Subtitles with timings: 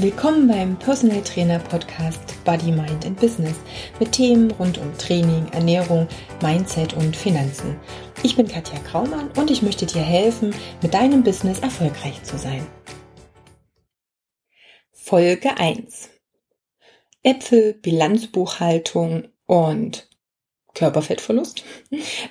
[0.00, 3.56] Willkommen beim Personal Trainer Podcast Body, Mind and Business
[3.98, 6.06] mit Themen rund um Training, Ernährung,
[6.40, 7.74] Mindset und Finanzen.
[8.22, 12.64] Ich bin Katja Kraumann und ich möchte dir helfen, mit deinem Business erfolgreich zu sein.
[14.92, 16.10] Folge 1.
[17.24, 20.08] Äpfel, Bilanzbuchhaltung und
[20.78, 21.64] Körperfettverlust.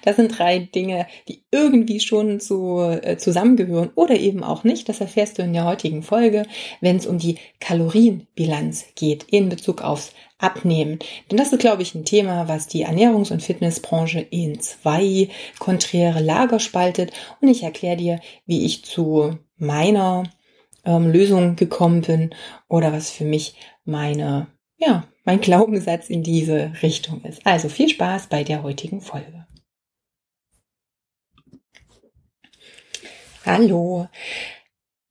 [0.04, 4.88] Das sind drei Dinge, die irgendwie schon zu, äh, zusammengehören oder eben auch nicht.
[4.88, 6.46] Das erfährst du in der heutigen Folge,
[6.80, 11.00] wenn es um die Kalorienbilanz geht in Bezug aufs Abnehmen.
[11.30, 15.28] Denn das ist, glaube ich, ein Thema, was die Ernährungs- und Fitnessbranche in zwei
[15.60, 17.12] konträre Lager spaltet.
[17.42, 20.24] Und ich erkläre dir, wie ich zu meiner
[20.86, 22.30] ähm, Lösung gekommen bin
[22.70, 27.46] oder was für mich meine ja, mein Glaubenssatz in diese Richtung ist.
[27.46, 29.46] Also viel Spaß bei der heutigen Folge.
[33.46, 34.08] Hallo.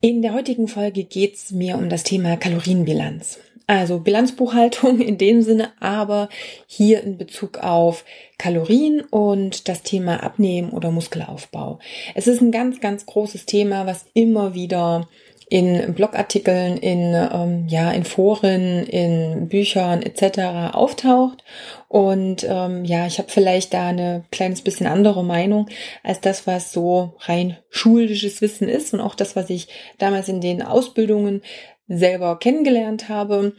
[0.01, 3.41] In der heutigen Folge geht es mir um das Thema Kalorienbilanz.
[3.67, 6.31] Also Bilanzbuchhaltung in dem Sinne, aber
[6.67, 8.07] hier in Bezug auf
[8.39, 11.79] Kalorien und das Thema Abnehmen oder Muskelaufbau.
[12.15, 15.09] Es ist ein ganz, ganz großes Thema, was immer wieder
[15.49, 20.75] in Blogartikeln, in, ähm, ja, in Foren, in Büchern etc.
[20.75, 21.45] auftaucht.
[21.89, 25.69] Und ähm, ja, ich habe vielleicht da eine kleines bisschen andere Meinung
[26.03, 30.41] als das, was so rein schulisches Wissen ist und auch das, was ich damals in
[30.41, 31.43] den Ausbildungen
[31.87, 33.53] selber kennengelernt habe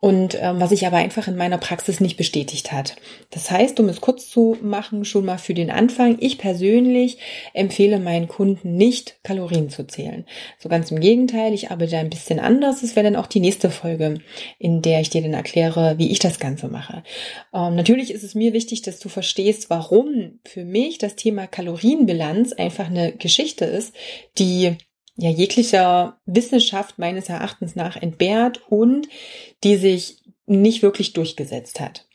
[0.00, 2.96] und ähm, was sich aber einfach in meiner Praxis nicht bestätigt hat.
[3.28, 7.18] Das heißt, um es kurz zu machen, schon mal für den Anfang, ich persönlich
[7.52, 10.24] empfehle meinen Kunden nicht, Kalorien zu zählen.
[10.58, 12.80] So ganz im Gegenteil, ich arbeite ein bisschen anders.
[12.80, 14.20] Das wäre dann auch die nächste Folge,
[14.58, 17.02] in der ich dir dann erkläre, wie ich das Ganze mache.
[17.52, 22.54] Ähm, natürlich ist es mir wichtig, dass du verstehst, warum für mich das Thema Kalorienbilanz
[22.54, 23.94] einfach eine Geschichte ist,
[24.38, 24.78] die
[25.20, 29.08] ja jeglicher Wissenschaft meines Erachtens nach entbehrt und
[29.62, 32.06] die sich nicht wirklich durchgesetzt hat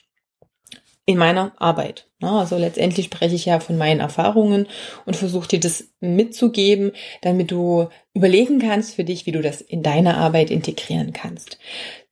[1.05, 2.07] in meiner Arbeit.
[2.21, 4.67] Also letztendlich spreche ich ja von meinen Erfahrungen
[5.05, 9.83] und versuche dir das mitzugeben, damit du überlegen kannst für dich, wie du das in
[9.83, 11.59] deine Arbeit integrieren kannst.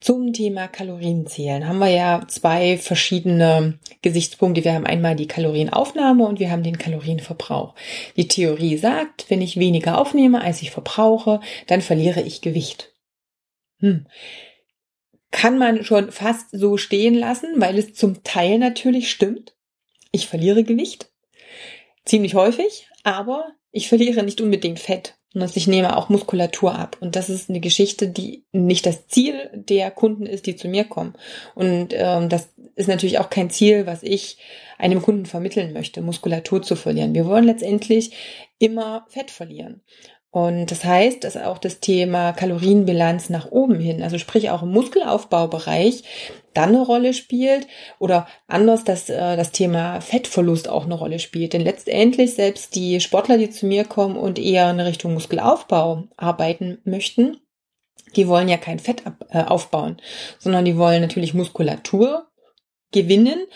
[0.04, 4.62] Zum Thema Kalorienzählen haben wir ja zwei verschiedene Gesichtspunkte.
[4.62, 7.74] Wir haben einmal die Kalorienaufnahme und wir haben den Kalorienverbrauch.
[8.14, 12.92] Die Theorie sagt, wenn ich weniger aufnehme, als ich verbrauche, dann verliere ich Gewicht.
[13.78, 14.06] Hm
[15.30, 19.56] kann man schon fast so stehen lassen, weil es zum Teil natürlich stimmt.
[20.12, 21.10] Ich verliere Gewicht.
[22.04, 25.18] Ziemlich häufig, aber ich verliere nicht unbedingt Fett.
[25.34, 26.96] Und ich nehme auch Muskulatur ab.
[27.00, 30.84] Und das ist eine Geschichte, die nicht das Ziel der Kunden ist, die zu mir
[30.84, 31.14] kommen.
[31.54, 34.38] Und ähm, das ist natürlich auch kein Ziel, was ich
[34.78, 37.14] einem Kunden vermitteln möchte, Muskulatur zu verlieren.
[37.14, 38.12] Wir wollen letztendlich
[38.58, 39.82] immer Fett verlieren.
[40.34, 44.72] Und das heißt, dass auch das Thema Kalorienbilanz nach oben hin, also sprich auch im
[44.72, 46.02] Muskelaufbaubereich,
[46.54, 47.68] dann eine Rolle spielt
[48.00, 51.52] oder anders, dass äh, das Thema Fettverlust auch eine Rolle spielt.
[51.52, 56.78] Denn letztendlich selbst die Sportler, die zu mir kommen und eher in Richtung Muskelaufbau arbeiten
[56.82, 57.36] möchten,
[58.16, 59.98] die wollen ja kein Fett ab, äh, aufbauen,
[60.40, 62.26] sondern die wollen natürlich Muskulatur
[62.90, 63.46] gewinnen,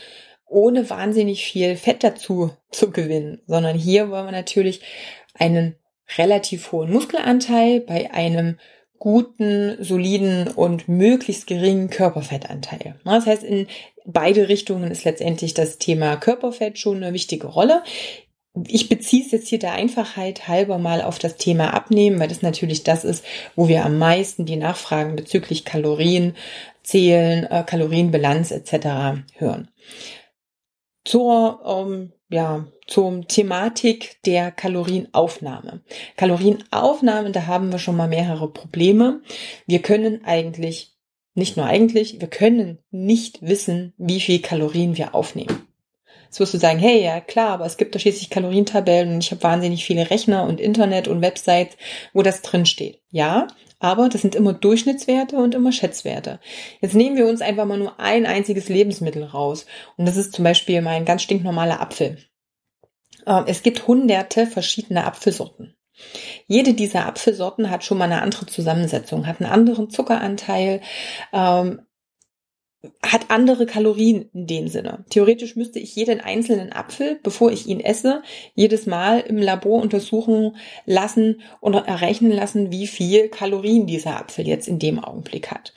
[0.47, 4.81] ohne wahnsinnig viel Fett dazu zu gewinnen, sondern hier wollen wir natürlich
[5.35, 5.75] einen
[6.17, 8.59] relativ hohen Muskelanteil bei einem
[8.99, 12.97] guten, soliden und möglichst geringen Körperfettanteil.
[13.05, 13.67] Das heißt, in
[14.05, 17.83] beide Richtungen ist letztendlich das Thema Körperfett schon eine wichtige Rolle.
[18.67, 22.43] Ich beziehe es jetzt hier der Einfachheit halber mal auf das Thema Abnehmen, weil das
[22.43, 26.35] natürlich das ist, wo wir am meisten die Nachfragen bezüglich Kalorien
[26.83, 29.23] zählen, äh, Kalorienbilanz etc.
[29.37, 29.69] hören.
[31.05, 35.83] Zur ähm, ja, zum Thematik der Kalorienaufnahme.
[36.17, 39.23] Kalorienaufnahme, da haben wir schon mal mehrere Probleme.
[39.67, 40.97] Wir können eigentlich,
[41.35, 45.68] nicht nur eigentlich, wir können nicht wissen, wie viel Kalorien wir aufnehmen.
[46.29, 49.31] Jetzt wirst du sagen, hey, ja klar, aber es gibt da schließlich Kalorientabellen und ich
[49.31, 51.77] habe wahnsinnig viele Rechner und Internet und Websites,
[52.13, 53.01] wo das drin steht.
[53.11, 53.47] Ja,
[53.81, 56.39] aber das sind immer Durchschnittswerte und immer Schätzwerte.
[56.81, 59.67] Jetzt nehmen wir uns einfach mal nur ein einziges Lebensmittel raus.
[59.97, 62.19] Und das ist zum Beispiel mein ganz stinknormaler Apfel.
[63.27, 65.75] Ähm, es gibt hunderte verschiedene Apfelsorten.
[66.47, 70.81] Jede dieser Apfelsorten hat schon mal eine andere Zusammensetzung, hat einen anderen Zuckeranteil,
[71.33, 71.83] ähm,
[73.03, 75.05] hat andere Kalorien in dem Sinne.
[75.11, 78.23] Theoretisch müsste ich jeden einzelnen Apfel, bevor ich ihn esse,
[78.55, 84.69] jedes Mal im Labor untersuchen lassen und errechnen lassen, wie viel Kalorien dieser Apfel jetzt
[84.69, 85.73] in dem Augenblick hat.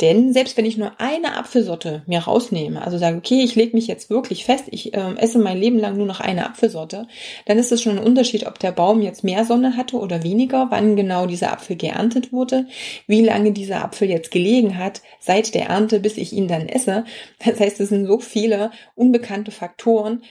[0.00, 3.88] Denn selbst wenn ich nur eine Apfelsorte mir rausnehme, also sage, okay, ich lege mich
[3.88, 7.08] jetzt wirklich fest, ich äh, esse mein Leben lang nur noch eine Apfelsorte,
[7.46, 10.68] dann ist es schon ein Unterschied, ob der Baum jetzt mehr Sonne hatte oder weniger,
[10.70, 12.66] wann genau dieser Apfel geerntet wurde,
[13.08, 17.04] wie lange dieser Apfel jetzt gelegen hat, seit der Ernte, bis ich ihn dann esse.
[17.44, 20.22] Das heißt, es sind so viele unbekannte Faktoren,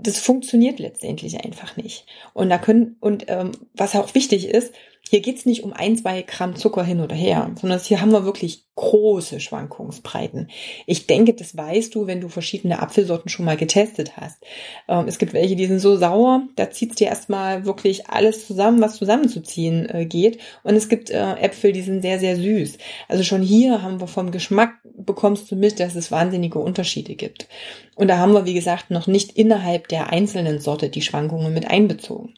[0.00, 2.06] das funktioniert letztendlich einfach nicht.
[2.32, 4.72] Und da können, und ähm, was auch wichtig ist,
[5.08, 8.24] hier geht's nicht um ein, zwei Gramm Zucker hin oder her, sondern hier haben wir
[8.24, 10.48] wirklich große Schwankungsbreiten.
[10.86, 14.38] Ich denke, das weißt du, wenn du verschiedene Apfelsorten schon mal getestet hast.
[14.86, 18.80] Ähm, es gibt welche, die sind so sauer, da zieht's dir erstmal wirklich alles zusammen,
[18.80, 20.38] was zusammenzuziehen äh, geht.
[20.62, 22.78] Und es gibt äh, Äpfel, die sind sehr, sehr süß.
[23.08, 27.48] Also schon hier haben wir vom Geschmack bekommst du mit, dass es wahnsinnige Unterschiede gibt.
[27.96, 31.68] Und da haben wir, wie gesagt, noch nicht innerhalb der einzelnen Sorte die Schwankungen mit
[31.68, 32.34] einbezogen.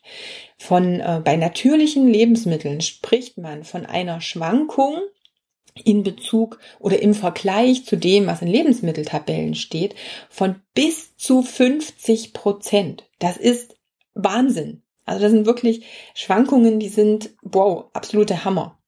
[0.57, 4.95] Von äh, bei natürlichen Lebensmitteln spricht man von einer Schwankung
[5.87, 9.95] in Bezug oder im Vergleich zu dem, was in Lebensmitteltabellen steht,
[10.29, 13.09] von bis zu 50 Prozent.
[13.19, 13.77] Das ist
[14.15, 14.83] Wahnsinn.
[15.07, 15.85] Also das sind wirklich
[16.15, 18.79] Schwankungen, die sind, wow, absolute Hammer.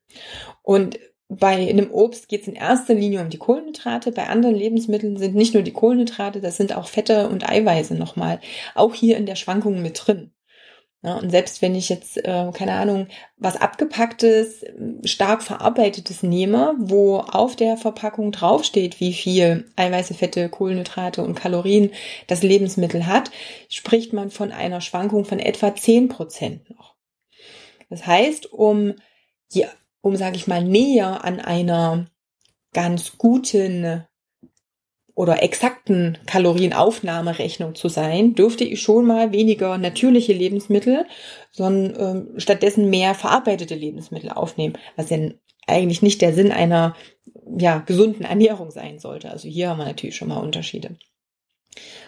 [0.63, 0.99] Und
[1.29, 4.13] bei einem Obst geht es in erster Linie um die Kohlenhydrate.
[4.13, 8.41] Bei anderen Lebensmitteln sind nicht nur die Kohlenhydrate, das sind auch Fette und Eiweiße nochmal.
[8.75, 10.31] Auch hier in der Schwankung mit drin.
[11.05, 14.65] Ja, und selbst wenn ich jetzt, äh, keine Ahnung, was abgepacktes,
[15.05, 21.91] stark verarbeitetes nehme, wo auf der Verpackung draufsteht, wie viel Eiweiße, Fette, Kohlenhydrate und Kalorien
[22.29, 23.33] das Lebensmittel hat,
[23.69, 26.95] spricht man von einer Schwankung von etwa zehn Prozent noch.
[27.91, 28.95] Das heißt, um,
[29.55, 29.67] die,
[30.03, 32.07] um, sage ich mal, näher an einer
[32.73, 34.07] ganz guten
[35.15, 41.07] oder exakten Kalorienaufnahmerechnung zu sein, dürfte ich schon mal weniger natürliche Lebensmittel,
[41.51, 45.19] sondern ähm, stattdessen mehr verarbeitete Lebensmittel aufnehmen, was ja
[45.67, 46.97] eigentlich nicht der Sinn einer
[47.57, 49.31] ja, gesunden Ernährung sein sollte.
[49.31, 50.97] Also hier haben wir natürlich schon mal Unterschiede.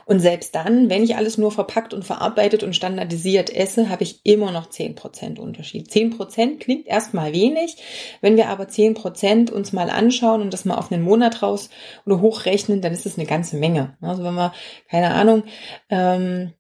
[0.07, 4.21] Und selbst dann, wenn ich alles nur verpackt und verarbeitet und standardisiert esse, habe ich
[4.25, 5.89] immer noch 10% Unterschied.
[5.89, 7.77] 10% klingt erstmal wenig.
[8.21, 11.71] Wenn wir aber 10% uns mal anschauen und das mal auf einen Monat raus
[12.07, 13.97] oder hochrechnen, dann ist das eine ganze Menge.
[14.01, 14.53] Also wenn wir,
[14.91, 15.45] keine Ahnung,
[15.91, 16.53] ähm,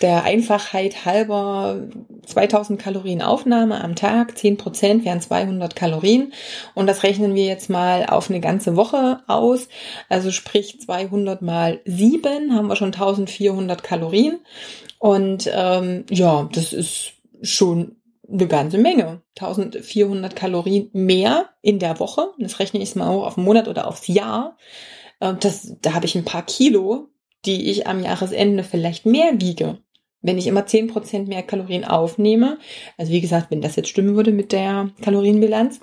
[0.00, 1.82] der Einfachheit halber
[2.26, 6.32] 2000 Kalorien Aufnahme am Tag, 10 Prozent wären 200 Kalorien
[6.74, 9.68] und das rechnen wir jetzt mal auf eine ganze Woche aus,
[10.08, 14.40] also sprich 200 mal 7 haben wir schon 1400 Kalorien
[14.98, 17.96] und ähm, ja, das ist schon
[18.26, 19.20] eine ganze Menge.
[19.38, 23.86] 1400 Kalorien mehr in der Woche, das rechne ich mal hoch auf einen Monat oder
[23.86, 24.56] aufs Jahr.
[25.20, 27.08] Ähm, das, da habe ich ein paar Kilo
[27.46, 29.78] die ich am Jahresende vielleicht mehr wiege.
[30.22, 32.58] Wenn ich immer zehn Prozent mehr Kalorien aufnehme,
[32.96, 35.80] also wie gesagt, wenn das jetzt stimmen würde mit der Kalorienbilanz,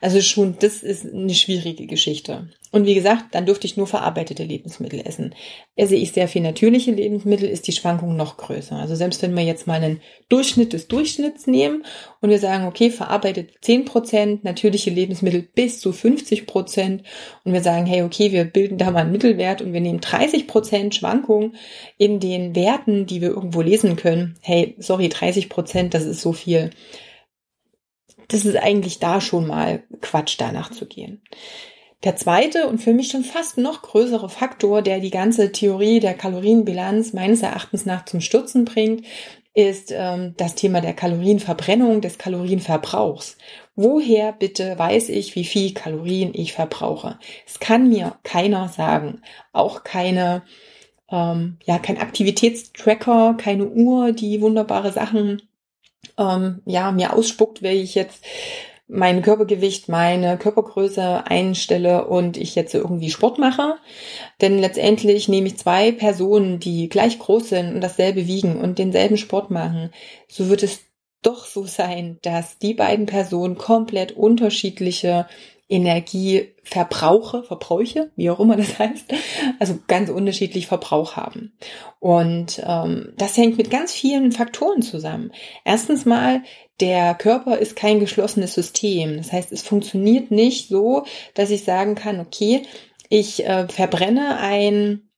[0.00, 2.48] also schon, das ist eine schwierige Geschichte.
[2.72, 5.34] Und wie gesagt, dann dürfte ich nur verarbeitete Lebensmittel essen.
[5.76, 8.76] Esse ich sehr viel natürliche Lebensmittel, ist die Schwankung noch größer.
[8.76, 11.84] Also selbst wenn wir jetzt mal einen Durchschnitt des Durchschnitts nehmen
[12.22, 17.02] und wir sagen, okay, verarbeitet 10 Prozent, natürliche Lebensmittel bis zu 50 Prozent
[17.44, 20.46] und wir sagen, hey, okay, wir bilden da mal einen Mittelwert und wir nehmen 30
[20.46, 21.52] Prozent Schwankung
[21.98, 24.38] in den Werten, die wir irgendwo lesen können.
[24.40, 26.70] Hey, sorry, 30 Prozent, das ist so viel
[28.28, 31.22] das ist eigentlich da schon mal Quatsch, danach zu gehen.
[32.04, 36.14] Der zweite und für mich schon fast noch größere Faktor, der die ganze Theorie der
[36.14, 39.06] Kalorienbilanz meines Erachtens nach zum Stürzen bringt,
[39.54, 43.36] ist ähm, das Thema der Kalorienverbrennung, des Kalorienverbrauchs.
[43.76, 47.18] Woher bitte weiß ich, wie viel Kalorien ich verbrauche?
[47.46, 50.42] Es kann mir keiner sagen, auch keine,
[51.10, 55.42] ähm, ja, kein Aktivitätstracker, keine Uhr, die wunderbare Sachen
[56.18, 58.24] ähm, ja, mir ausspuckt, wenn ich jetzt
[58.88, 63.76] mein Körpergewicht, meine Körpergröße einstelle und ich jetzt irgendwie Sport mache.
[64.40, 69.16] Denn letztendlich nehme ich zwei Personen, die gleich groß sind und dasselbe wiegen und denselben
[69.16, 69.90] Sport machen.
[70.28, 70.80] So wird es
[71.22, 75.26] doch so sein, dass die beiden Personen komplett unterschiedliche
[75.68, 79.12] Energieverbrauche, Verbräuche, wie auch immer das heißt,
[79.58, 81.56] also ganz unterschiedlich Verbrauch haben.
[81.98, 85.32] Und ähm, das hängt mit ganz vielen Faktoren zusammen.
[85.64, 86.42] Erstens mal,
[86.80, 89.16] der Körper ist kein geschlossenes System.
[89.16, 91.04] Das heißt, es funktioniert nicht so,
[91.34, 92.62] dass ich sagen kann, okay,
[93.08, 95.08] ich äh, verbrenne ein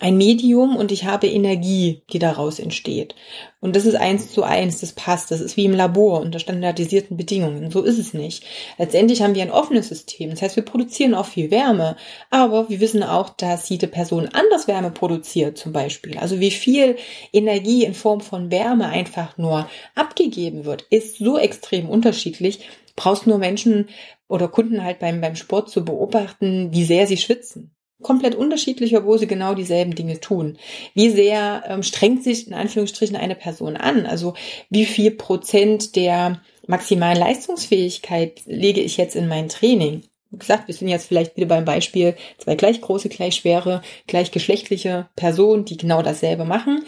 [0.00, 3.14] ein Medium und ich habe Energie, die daraus entsteht.
[3.60, 5.30] Und das ist eins zu eins, das passt.
[5.30, 7.70] Das ist wie im Labor unter standardisierten Bedingungen.
[7.70, 8.44] So ist es nicht.
[8.78, 10.30] Letztendlich haben wir ein offenes System.
[10.30, 11.96] Das heißt, wir produzieren auch viel Wärme.
[12.30, 16.18] Aber wir wissen auch, dass jede Person anders Wärme produziert, zum Beispiel.
[16.18, 16.96] Also wie viel
[17.32, 22.68] Energie in Form von Wärme einfach nur abgegeben wird, ist so extrem unterschiedlich.
[22.96, 23.88] Brauchst nur Menschen
[24.28, 27.73] oder Kunden halt beim, beim Sport zu beobachten, wie sehr sie schwitzen
[28.04, 30.58] komplett unterschiedlich, obwohl sie genau dieselben Dinge tun.
[30.94, 34.06] Wie sehr ähm, strengt sich in Anführungsstrichen eine Person an?
[34.06, 34.34] Also
[34.70, 40.04] wie viel Prozent der maximalen Leistungsfähigkeit lege ich jetzt in mein Training?
[40.30, 45.08] Wie gesagt, wir sind jetzt vielleicht wieder beim Beispiel zwei gleich große, gleich schwere, gleichgeschlechtliche
[45.16, 46.84] Personen, die genau dasselbe machen.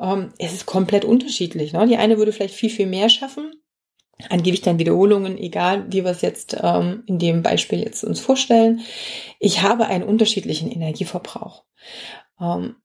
[0.00, 1.72] Ähm, es ist komplett unterschiedlich.
[1.72, 1.86] Ne?
[1.86, 3.52] Die eine würde vielleicht viel, viel mehr schaffen
[4.28, 8.20] an Gewicht an Wiederholungen, egal wie wir es jetzt ähm, in dem Beispiel jetzt uns
[8.20, 8.80] vorstellen.
[9.38, 11.64] Ich habe einen unterschiedlichen Energieverbrauch.
[12.40, 12.76] Ähm,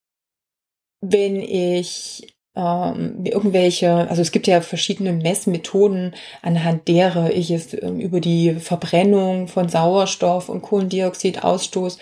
[1.01, 8.00] wenn ich ähm, irgendwelche, also es gibt ja verschiedene Messmethoden, anhand derer ich es ähm,
[8.00, 11.97] über die Verbrennung von Sauerstoff und Kohlendioxidausstoß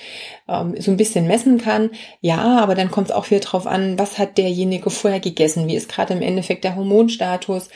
[0.48, 1.90] ähm, so ein bisschen messen kann.
[2.22, 5.76] Ja, aber dann kommt es auch wieder drauf an, was hat derjenige vorher gegessen, wie
[5.76, 7.70] ist gerade im Endeffekt der Hormonstatus,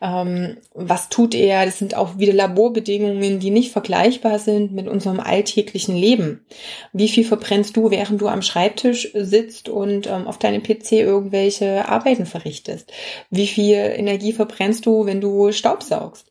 [0.00, 1.64] ähm, was tut er.
[1.66, 6.44] Das sind auch wieder Laborbedingungen, die nicht vergleichbar sind mit unserem alltäglichen Leben.
[6.92, 11.88] Wie viel verbrennst du, während du am Schreibtisch sitzt und ähm, auf deinem PC irgendwelche
[11.88, 12.92] Arbeiten verrichtest?
[13.30, 16.28] Wie viel Energie verbrennst du, wenn du Staubsaugst?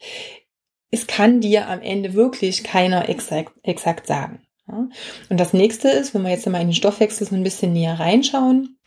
[0.92, 4.42] Es kann dir am Ende wirklich keiner exakt, exakt sagen.
[4.68, 8.00] Und das nächste ist, wenn wir jetzt mal in den Stoffwechsel so ein bisschen näher
[8.00, 8.78] reinschauen,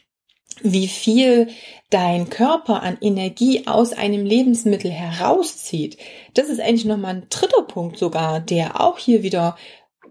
[0.63, 1.49] wie viel
[1.91, 5.99] dein Körper an Energie aus einem Lebensmittel herauszieht.
[6.35, 9.57] Das ist eigentlich nochmal ein dritter Punkt sogar, der auch hier wieder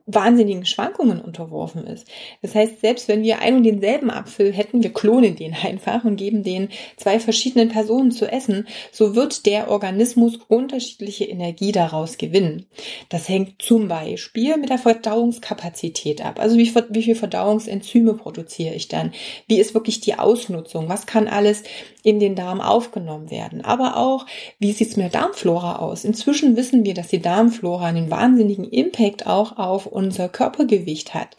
[0.08, 2.08] wahnsinnigen Schwankungen unterworfen ist.
[2.44, 6.18] Das heißt, selbst wenn wir ein und denselben Apfel hätten, wir klonen den einfach und
[6.18, 12.68] geben den zwei verschiedenen Personen zu essen, so wird der Organismus unterschiedliche Energie daraus gewinnen.
[13.10, 16.40] Das hängt zum Beispiel mit der Verdauungskapazität ab.
[16.40, 19.12] Also wie, wie viel Verdauungsenzyme produziere ich dann?
[19.48, 20.88] Wie ist wirklich die Ausnutzung?
[20.88, 21.64] Was kann alles
[22.04, 23.66] in den Darm aufgenommen werden?
[23.66, 24.28] Aber auch,
[24.60, 26.06] wie sieht es mit der Darmflora aus?
[26.06, 31.36] Inzwischen wissen wir, dass die Darmflora einen wahnsinnigen Impact auch auf unser Körpergewicht hat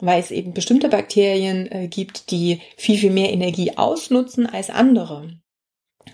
[0.00, 5.28] weil es eben bestimmte Bakterien äh, gibt, die viel, viel mehr Energie ausnutzen als andere.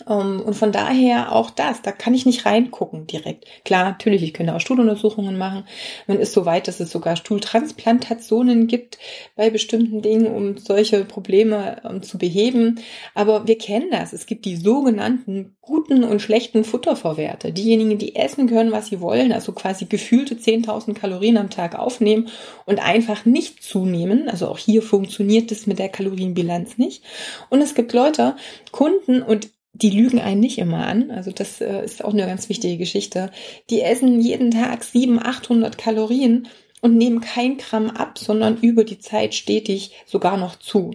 [0.08, 3.46] Ähm, und von daher auch das, da kann ich nicht reingucken direkt.
[3.64, 5.64] Klar, natürlich, ich könnte auch Stuhluntersuchungen machen.
[6.06, 8.98] Man ist so weit, dass es sogar Stuhltransplantationen gibt
[9.34, 12.80] bei bestimmten Dingen, um solche Probleme um, zu beheben.
[13.14, 14.12] Aber wir kennen das.
[14.12, 17.52] Es gibt die sogenannten guten und schlechten Futtervorwerte.
[17.52, 22.28] Diejenigen, die essen können, was sie wollen, also quasi gefühlte 10.000 Kalorien am Tag aufnehmen
[22.66, 24.28] und einfach nicht zunehmen.
[24.28, 27.02] Also auch hier funktioniert es mit der Kalorienbilanz nicht.
[27.50, 28.36] Und es gibt Leute,
[28.70, 29.48] Kunden und
[29.82, 31.10] die lügen einen nicht immer an.
[31.10, 33.30] Also das äh, ist auch eine ganz wichtige Geschichte.
[33.70, 36.48] Die essen jeden Tag 700, 800 Kalorien
[36.80, 40.92] und nehmen kein Gramm ab, sondern über die Zeit stetig sogar noch zu.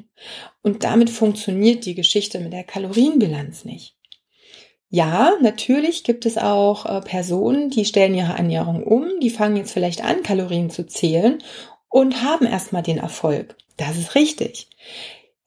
[0.62, 3.96] Und damit funktioniert die Geschichte mit der Kalorienbilanz nicht.
[4.90, 9.72] Ja, natürlich gibt es auch äh, Personen, die stellen ihre Ernährung um, die fangen jetzt
[9.72, 11.42] vielleicht an, Kalorien zu zählen
[11.90, 13.56] und haben erstmal den Erfolg.
[13.78, 14.68] Das ist richtig.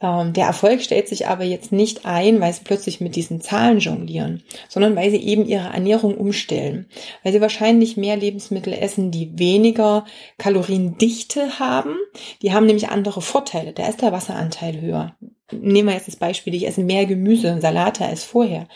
[0.04, 3.78] Ähm, der Erfolg stellt sich aber jetzt nicht ein, weil sie plötzlich mit diesen Zahlen
[3.78, 6.86] jonglieren, sondern weil sie eben ihre Ernährung umstellen.
[7.22, 10.04] Weil sie wahrscheinlich mehr Lebensmittel essen, die weniger
[10.36, 11.96] Kaloriendichte haben.
[12.42, 13.72] Die haben nämlich andere Vorteile.
[13.72, 15.16] Da ist der Wasseranteil höher.
[15.60, 18.66] Nehmen wir jetzt das Beispiel, ich esse mehr Gemüse und Salate als vorher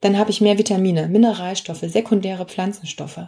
[0.00, 3.20] dann habe ich mehr Vitamine, Mineralstoffe, sekundäre Pflanzenstoffe.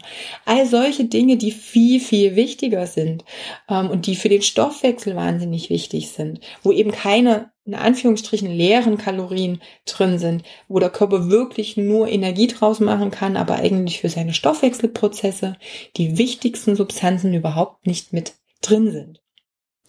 [0.45, 3.25] All solche Dinge, die viel, viel wichtiger sind
[3.69, 8.97] ähm, und die für den Stoffwechsel wahnsinnig wichtig sind, wo eben keine in Anführungsstrichen leeren
[8.97, 14.09] Kalorien drin sind, wo der Körper wirklich nur Energie draus machen kann, aber eigentlich für
[14.09, 15.57] seine Stoffwechselprozesse
[15.99, 19.21] die wichtigsten Substanzen überhaupt nicht mit drin sind.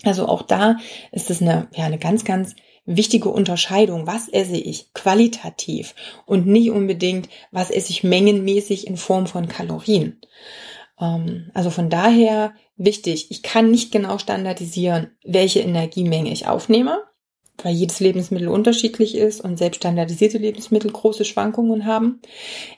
[0.04, 0.78] Also auch da
[1.14, 2.56] ist es eine, ja, eine ganz, ganz
[2.86, 4.08] wichtige Unterscheidung.
[4.08, 5.96] Was esse ich qualitativ
[6.26, 10.20] und nicht unbedingt, was esse ich mengenmäßig in Form von Kalorien.
[11.00, 17.04] Ähm, also von daher wichtig, ich kann nicht genau standardisieren, welche Energiemenge ich aufnehme,
[17.64, 22.22] weil jedes Lebensmittel unterschiedlich ist und selbst standardisierte Lebensmittel große Schwankungen haben.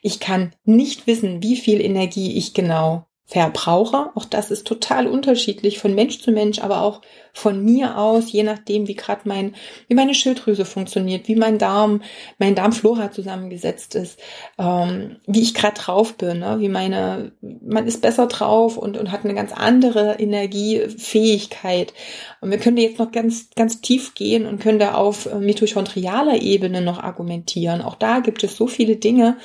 [0.02, 4.12] Ich kann nicht wissen, wie viel Energie ich genau verbrauche.
[4.16, 7.02] Auch das ist total unterschiedlich von Mensch zu Mensch, aber auch
[7.32, 9.56] von mir aus, je nachdem, wie gerade mein,
[9.88, 12.02] wie meine Schilddrüse funktioniert, wie mein Darm,
[12.40, 14.20] mein Darmflora zusammengesetzt ist,
[14.58, 16.58] ähm, wie ich gerade drauf bin, ne?
[16.60, 21.94] wie meine, man ist besser drauf und, und hat eine ganz andere Energiefähigkeit.
[22.42, 26.42] Und wir können jetzt noch ganz, ganz tief gehen und können da auf äh, mitochondrialer
[26.42, 27.82] Ebene noch argumentieren.
[27.82, 29.38] Auch da gibt es so viele Dinge,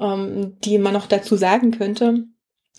[0.00, 2.24] ähm, die man noch dazu sagen könnte.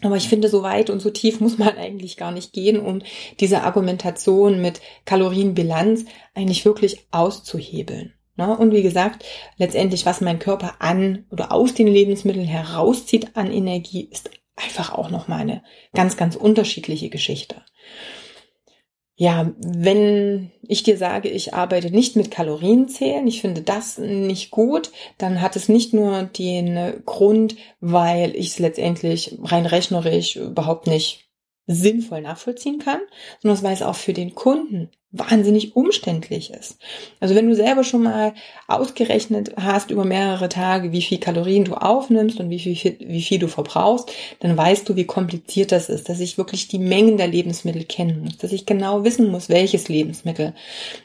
[0.02, 3.02] Aber ich finde, so weit und so tief muss man eigentlich gar nicht gehen, um
[3.40, 8.14] diese Argumentation mit Kalorienbilanz eigentlich wirklich auszuhebeln.
[8.36, 8.58] Ne?
[8.58, 9.26] Und wie gesagt,
[9.58, 15.10] letztendlich, was mein Körper an oder aus den Lebensmitteln herauszieht an Energie, ist einfach auch
[15.10, 15.64] nochmal eine
[15.94, 17.58] ganz, ganz unterschiedliche Geschichte
[19.22, 24.92] ja, wenn ich dir sage, ich arbeite nicht mit Kalorienzählen, ich finde das nicht gut,
[25.18, 31.30] dann hat es nicht nur den Grund, weil ich es letztendlich rein rechnerisch überhaupt nicht
[31.68, 33.02] sinnvoll nachvollziehen kann,
[33.42, 36.78] sondern weil es auch für den Kunden wahnsinnig umständlich ist.
[37.20, 38.34] Also wenn du selber schon mal
[38.68, 43.40] ausgerechnet hast über mehrere Tage, wie viel Kalorien du aufnimmst und wie viel, wie viel
[43.40, 47.28] du verbrauchst, dann weißt du, wie kompliziert das ist, dass ich wirklich die Mengen der
[47.28, 50.54] Lebensmittel kennen muss, dass ich genau wissen muss, welches Lebensmittel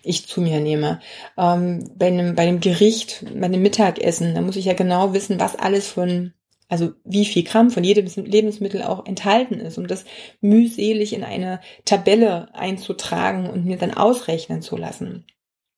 [0.03, 1.01] ich zu mir nehme.
[1.39, 5.41] Ähm, bei, einem, bei einem Gericht, bei einem Mittagessen, da muss ich ja genau wissen,
[5.41, 6.35] was alles von
[6.69, 10.05] also wie viel Gramm von jedem Lebensmittel auch enthalten ist, um das
[10.41, 15.25] mühselig in eine Tabelle einzutragen und mir dann ausrechnen zu lassen.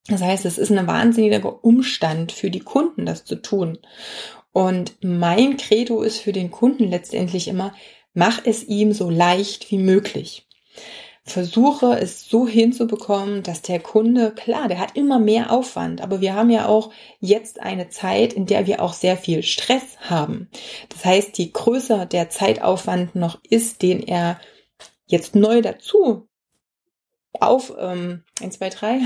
[0.09, 3.79] Das heißt, es ist ein wahnsinniger Umstand für die Kunden, das zu tun.
[4.53, 7.75] Und mein Credo ist für den Kunden letztendlich immer,
[8.15, 10.47] mach es ihm so leicht wie möglich
[11.27, 16.35] versuche es so hinzubekommen, dass der Kunde, klar, der hat immer mehr Aufwand, aber wir
[16.35, 20.49] haben ja auch jetzt eine Zeit, in der wir auch sehr viel Stress haben.
[20.89, 24.41] Das heißt, je größer der Zeitaufwand noch ist, den er
[25.07, 26.29] jetzt neu dazu
[27.41, 29.01] auf ähm, 1, 2, 3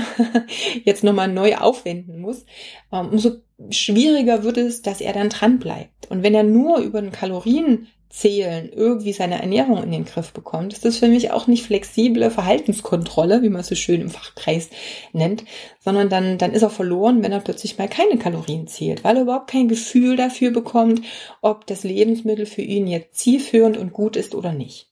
[0.83, 2.45] jetzt nochmal neu aufwenden muss,
[2.91, 6.09] ähm, umso schwieriger wird es, dass er dann dran bleibt.
[6.09, 10.73] Und wenn er nur über den Kalorien Zählen irgendwie seine Ernährung in den Griff bekommt,
[10.73, 14.69] ist das für mich auch nicht flexible Verhaltenskontrolle, wie man es so schön im Fachkreis
[15.13, 15.45] nennt,
[15.79, 19.23] sondern dann, dann ist er verloren, wenn er plötzlich mal keine Kalorien zählt, weil er
[19.23, 21.01] überhaupt kein Gefühl dafür bekommt,
[21.41, 24.91] ob das Lebensmittel für ihn jetzt zielführend und gut ist oder nicht.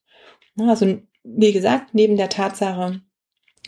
[0.58, 3.02] Also, wie gesagt, neben der Tatsache,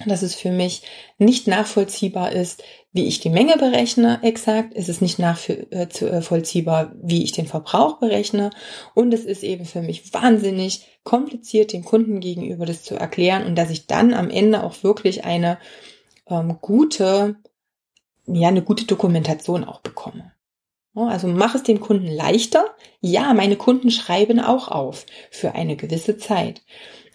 [0.06, 0.84] dass es für mich
[1.18, 7.24] nicht nachvollziehbar ist, wie ich die Menge berechne exakt, ist es nicht nachvollziehbar, äh, wie
[7.24, 8.50] ich den Verbrauch berechne
[8.96, 13.56] und es ist eben für mich wahnsinnig kompliziert, den Kunden gegenüber das zu erklären und
[13.56, 15.58] dass ich dann am Ende auch wirklich eine
[16.28, 17.38] ähm, gute,
[18.28, 20.34] ja, eine gute Dokumentation auch bekomme.
[20.94, 22.66] Also mach es dem Kunden leichter.
[23.00, 26.62] Ja, meine Kunden schreiben auch auf für eine gewisse Zeit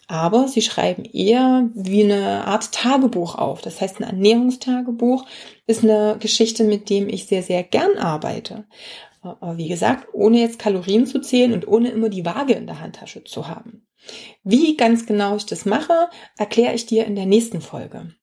[0.06, 3.60] aber sie schreiben eher wie eine Art Tagebuch auf.
[3.60, 5.26] Das heißt, ein Ernährungstagebuch
[5.66, 8.66] ist eine Geschichte, mit dem ich sehr, sehr gern arbeite.
[9.22, 12.80] Aber wie gesagt, ohne jetzt Kalorien zu zählen und ohne immer die Waage in der
[12.80, 13.86] Handtasche zu haben.
[14.44, 18.14] Wie ganz genau ich das mache, erkläre ich dir in der nächsten Folge.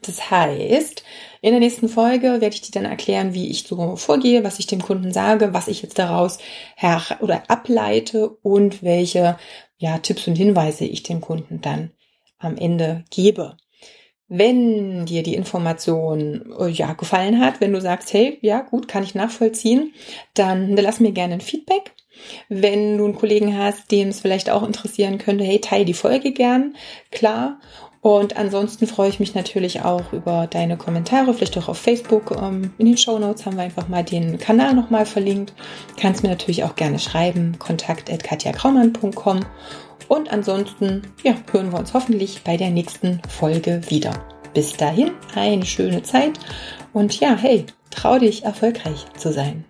[0.00, 1.04] Das heißt,
[1.42, 4.66] in der nächsten Folge werde ich dir dann erklären, wie ich so vorgehe, was ich
[4.66, 6.38] dem Kunden sage, was ich jetzt daraus
[6.76, 9.36] her oder ableite und welche
[9.82, 11.90] ja, Tipps und Hinweise ich dem Kunden dann
[12.38, 13.56] am Ende gebe.
[14.28, 19.02] Wenn dir die Information äh, ja gefallen hat, wenn du sagst, hey, ja, gut, kann
[19.02, 19.92] ich nachvollziehen,
[20.34, 21.94] dann lass mir gerne ein Feedback.
[22.48, 26.30] Wenn du einen Kollegen hast, dem es vielleicht auch interessieren könnte, hey, teile die Folge
[26.30, 26.76] gern,
[27.10, 27.60] klar.
[28.02, 32.32] Und ansonsten freue ich mich natürlich auch über deine Kommentare, vielleicht auch auf Facebook.
[32.36, 35.54] Ähm, in den Show Notes haben wir einfach mal den Kanal nochmal verlinkt.
[35.96, 39.46] Kannst mir natürlich auch gerne schreiben, kontakt.katjakraumann.com.
[40.08, 44.12] Und ansonsten, ja, hören wir uns hoffentlich bei der nächsten Folge wieder.
[44.52, 46.32] Bis dahin, eine schöne Zeit
[46.92, 49.64] und ja, hey, trau dich erfolgreich zu sein.